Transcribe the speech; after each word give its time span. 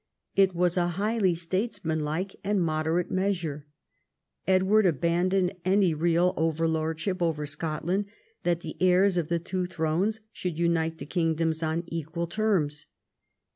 It 0.35 0.55
was 0.55 0.77
a 0.77 0.87
highly 0.87 1.35
states 1.35 1.85
manlike 1.85 2.35
and 2.43 2.59
moderate 2.59 3.11
measure. 3.11 3.67
England 4.47 4.87
abandoned 4.87 5.53
any 5.63 5.93
real 5.93 6.33
overlordship 6.37 7.21
over 7.21 7.45
Scotland 7.45 8.05
that 8.41 8.61
the 8.61 8.75
heirs 8.81 9.15
of 9.15 9.27
the 9.27 9.37
two 9.37 9.67
thrones 9.67 10.19
should 10.31 10.57
unite 10.57 10.97
the 10.97 11.05
kingdoms 11.05 11.61
on 11.61 11.83
equal 11.85 12.25
terms. 12.25 12.87